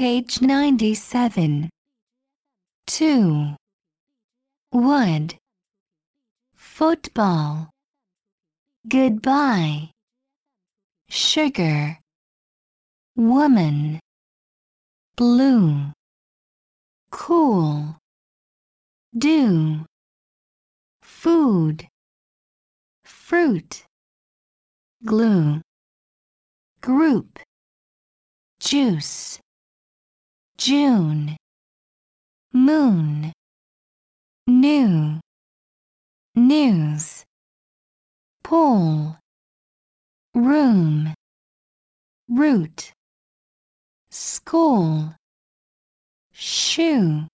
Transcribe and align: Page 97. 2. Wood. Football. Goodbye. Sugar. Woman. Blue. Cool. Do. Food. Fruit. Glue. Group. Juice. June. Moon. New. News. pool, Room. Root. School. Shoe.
Page 0.00 0.40
97. 0.40 1.68
2. 2.86 3.54
Wood. 4.72 5.34
Football. 6.54 7.68
Goodbye. 8.88 9.90
Sugar. 11.10 11.98
Woman. 13.14 14.00
Blue. 15.16 15.92
Cool. 17.10 17.98
Do. 19.18 19.84
Food. 21.02 21.86
Fruit. 23.04 23.84
Glue. 25.04 25.60
Group. 26.80 27.38
Juice. 28.60 29.38
June. 30.60 31.38
Moon. 32.52 33.32
New. 34.46 35.18
News. 36.34 37.24
pool, 38.44 39.16
Room. 40.34 41.14
Root. 42.28 42.92
School. 44.10 45.14
Shoe. 46.34 47.26